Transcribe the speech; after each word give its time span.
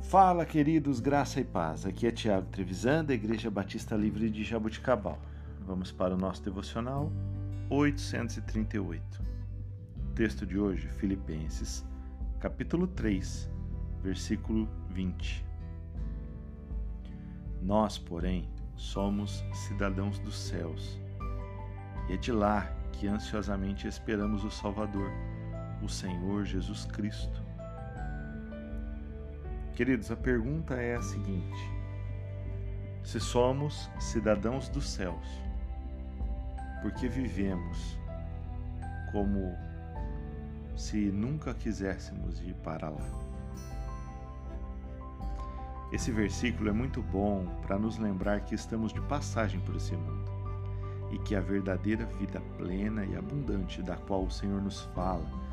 Fala, 0.00 0.46
queridos, 0.46 1.00
graça 1.00 1.40
e 1.40 1.44
paz. 1.44 1.84
Aqui 1.84 2.06
é 2.06 2.10
Tiago 2.10 2.46
Trevisan, 2.46 3.04
da 3.04 3.12
Igreja 3.12 3.50
Batista 3.50 3.96
Livre 3.96 4.30
de 4.30 4.44
Jaboticabal. 4.44 5.18
Vamos 5.66 5.90
para 5.90 6.14
o 6.14 6.16
nosso 6.16 6.42
devocional 6.42 7.12
838. 7.68 9.22
Texto 10.14 10.46
de 10.46 10.58
hoje, 10.58 10.88
Filipenses, 10.88 11.84
capítulo 12.38 12.86
3, 12.86 13.50
versículo 14.02 14.68
20. 14.90 15.44
Nós, 17.60 17.98
porém, 17.98 18.48
somos 18.76 19.44
cidadãos 19.52 20.18
dos 20.20 20.38
céus, 20.38 21.00
e 22.08 22.12
é 22.12 22.16
de 22.16 22.30
lá 22.30 22.72
que 22.92 23.08
ansiosamente 23.08 23.88
esperamos 23.88 24.44
o 24.44 24.50
Salvador, 24.50 25.10
o 25.86 25.88
Senhor 25.88 26.44
Jesus 26.44 26.84
Cristo 26.84 27.46
Queridos, 29.76 30.10
a 30.10 30.16
pergunta 30.16 30.74
é 30.74 30.96
a 30.96 31.02
seguinte: 31.02 31.70
se 33.04 33.20
somos 33.20 33.88
cidadãos 34.00 34.68
dos 34.68 34.88
céus, 34.88 35.28
por 36.82 36.92
que 36.92 37.06
vivemos 37.06 38.00
como 39.12 39.54
se 40.74 40.96
nunca 40.96 41.54
quiséssemos 41.54 42.40
ir 42.40 42.54
para 42.64 42.88
lá? 42.88 43.06
Esse 45.92 46.10
versículo 46.10 46.70
é 46.70 46.72
muito 46.72 47.00
bom 47.00 47.46
para 47.66 47.78
nos 47.78 47.96
lembrar 47.96 48.40
que 48.40 48.56
estamos 48.56 48.92
de 48.92 49.00
passagem 49.02 49.60
por 49.60 49.76
esse 49.76 49.94
mundo 49.94 50.32
e 51.12 51.18
que 51.18 51.36
a 51.36 51.40
verdadeira 51.40 52.06
vida 52.18 52.40
plena 52.56 53.04
e 53.04 53.14
abundante 53.14 53.82
da 53.82 53.96
qual 53.96 54.24
o 54.24 54.30
Senhor 54.30 54.60
nos 54.60 54.80
fala 54.94 55.45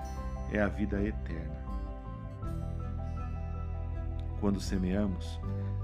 é 0.54 0.62
a 0.62 0.68
vida 0.68 1.02
eterna. 1.02 1.64
Quando 4.40 4.60
semeamos, 4.60 5.40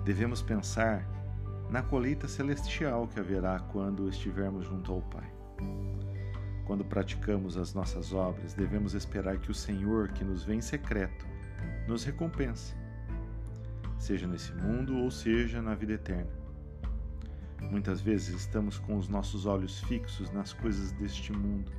devemos 0.06 0.42
pensar 0.42 1.06
na 1.70 1.82
colheita 1.82 2.28
celestial 2.28 3.08
que 3.08 3.20
haverá 3.20 3.60
quando 3.60 4.08
estivermos 4.08 4.66
junto 4.66 4.92
ao 4.92 5.02
Pai. 5.02 5.30
Quando 6.66 6.86
praticamos 6.86 7.58
as 7.58 7.74
nossas 7.74 8.14
obras, 8.14 8.54
devemos 8.54 8.94
esperar 8.94 9.40
que 9.40 9.50
o 9.50 9.56
Senhor, 9.56 10.10
que 10.10 10.24
nos 10.24 10.44
vê 10.44 10.54
em 10.54 10.62
secreto, 10.62 11.26
nos 11.88 12.04
recompense, 12.04 12.76
seja 13.98 14.28
nesse 14.28 14.54
mundo 14.54 14.98
ou 14.98 15.10
seja 15.10 15.62
na 15.64 15.74
vida 15.74 15.94
eterna. 15.94 16.32
Muitas 17.60 18.02
vezes 18.02 18.36
estamos 18.36 18.78
com 18.78 18.98
os 18.98 19.10
nossos 19.10 19.46
olhos 19.48 19.80
fixos 19.82 20.32
nas 20.32 20.54
coisas 20.54 20.92
deste 20.92 21.34
mundo, 21.34 21.72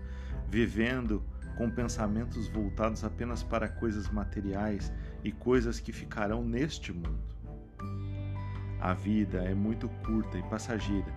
vivendo 0.48 1.22
com 1.60 1.68
pensamentos 1.68 2.48
voltados 2.48 3.04
apenas 3.04 3.42
para 3.42 3.68
coisas 3.68 4.08
materiais 4.08 4.90
e 5.22 5.30
coisas 5.30 5.78
que 5.78 5.92
ficarão 5.92 6.42
neste 6.42 6.90
mundo. 6.90 7.20
A 8.80 8.94
vida 8.94 9.44
é 9.44 9.52
muito 9.52 9.86
curta 10.06 10.38
e 10.38 10.42
passageira 10.44 11.12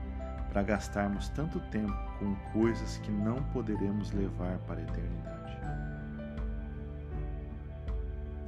para 0.50 0.62
gastarmos 0.62 1.30
tanto 1.30 1.62
tempo 1.72 1.96
com 2.20 2.36
coisas 2.52 2.98
que 2.98 3.10
não 3.10 3.42
poderemos 3.54 4.12
levar 4.12 4.58
para 4.68 4.82
a 4.82 4.84
eternidade. 4.84 5.58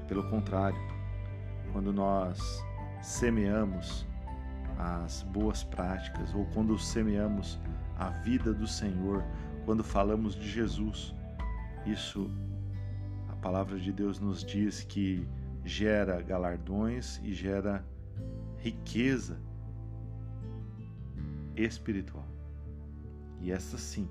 Pelo 0.09 0.29
contrário, 0.29 0.81
quando 1.71 1.93
nós 1.93 2.61
semeamos 3.01 4.05
as 4.77 5.23
boas 5.23 5.63
práticas 5.63 6.35
ou 6.35 6.45
quando 6.47 6.77
semeamos 6.77 7.57
a 7.97 8.09
vida 8.09 8.53
do 8.53 8.67
Senhor, 8.67 9.23
quando 9.63 9.81
falamos 9.81 10.35
de 10.35 10.49
Jesus, 10.49 11.15
isso, 11.85 12.29
a 13.29 13.35
palavra 13.35 13.79
de 13.79 13.91
Deus 13.91 14.19
nos 14.19 14.43
diz 14.43 14.83
que 14.83 15.27
gera 15.63 16.21
galardões 16.21 17.19
e 17.23 17.33
gera 17.33 17.85
riqueza 18.57 19.39
espiritual. 21.55 22.25
E 23.39 23.51
essa 23.51 23.77
sim 23.77 24.09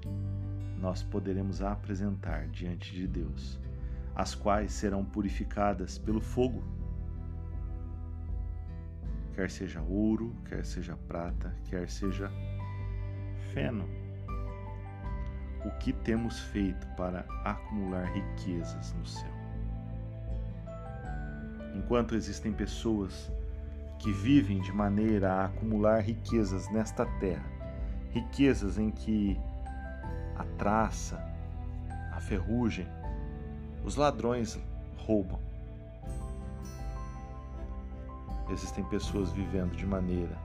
nós 0.80 1.02
poderemos 1.02 1.62
apresentar 1.62 2.46
diante 2.48 2.92
de 2.92 3.06
Deus, 3.06 3.58
as 4.14 4.34
quais 4.34 4.72
serão 4.72 5.04
purificadas 5.04 5.98
pelo 5.98 6.20
fogo, 6.20 6.62
quer 9.34 9.50
seja 9.50 9.82
ouro, 9.82 10.34
quer 10.44 10.64
seja 10.64 10.96
prata, 11.08 11.56
quer 11.64 11.88
seja 11.88 12.30
feno 13.52 14.03
o 15.64 15.70
que 15.78 15.92
temos 15.92 16.38
feito 16.38 16.86
para 16.88 17.24
acumular 17.44 18.04
riquezas 18.12 18.92
no 18.92 19.06
céu. 19.06 19.32
Enquanto 21.74 22.14
existem 22.14 22.52
pessoas 22.52 23.32
que 23.98 24.12
vivem 24.12 24.60
de 24.60 24.70
maneira 24.72 25.32
a 25.32 25.44
acumular 25.46 26.00
riquezas 26.00 26.70
nesta 26.70 27.06
terra, 27.18 27.44
riquezas 28.10 28.78
em 28.78 28.90
que 28.90 29.40
a 30.36 30.44
traça, 30.58 31.18
a 32.12 32.20
ferrugem, 32.20 32.86
os 33.84 33.96
ladrões 33.96 34.58
roubam. 34.98 35.40
Existem 38.50 38.84
pessoas 38.84 39.32
vivendo 39.32 39.74
de 39.74 39.86
maneira 39.86 40.36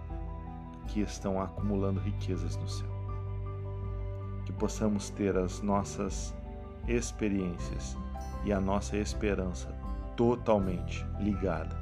que 0.87 1.01
estão 1.01 1.41
acumulando 1.41 1.99
riquezas 1.99 2.55
no 2.55 2.67
céu 2.67 2.98
possamos 4.59 5.09
ter 5.09 5.35
as 5.37 5.61
nossas 5.61 6.35
experiências 6.87 7.97
e 8.43 8.51
a 8.51 8.59
nossa 8.59 8.97
esperança 8.97 9.69
totalmente 10.15 11.05
ligada 11.19 11.75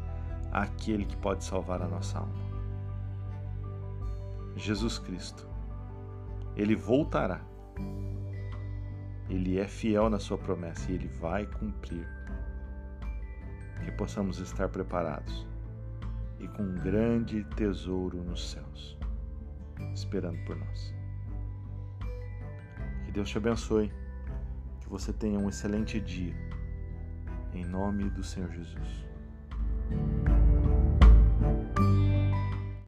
àquele 0.52 1.06
que 1.06 1.18
pode 1.18 1.44
salvar 1.44 1.82
a 1.82 1.88
nossa 1.88 2.20
alma. 2.20 2.48
Jesus 4.56 5.00
Cristo. 5.00 5.48
Ele 6.56 6.76
voltará. 6.76 7.42
Ele 9.30 9.60
é 9.60 9.68
fiel 9.68 10.10
na 10.10 10.20
sua 10.20 10.38
promessa 10.38 10.92
e 10.92 10.96
ele 10.96 11.08
vai 11.08 11.46
cumprir. 11.46 12.08
Que 13.84 13.92
possamos 13.92 14.40
estar 14.40 14.70
preparados 14.70 15.46
e 16.40 16.48
com 16.48 16.64
um 16.64 16.76
grande 16.76 17.44
tesouro 17.56 18.24
nos 18.24 18.52
céus, 18.52 18.98
esperando 19.94 20.44
por 20.46 20.56
nós. 20.56 20.97
Deus 23.18 23.30
te 23.30 23.38
abençoe. 23.40 23.92
Que 24.80 24.88
você 24.88 25.12
tenha 25.12 25.40
um 25.40 25.50
excelente 25.50 26.00
dia. 26.00 26.36
Em 27.52 27.66
nome 27.66 28.12
do 28.12 28.24
Senhor 28.24 28.52
Jesus. 28.52 29.08